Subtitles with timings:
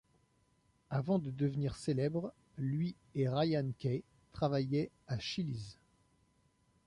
[0.89, 4.01] Avant de devenir célèbres, lui et Ryan Key
[4.33, 5.77] travaillaient à Chili's.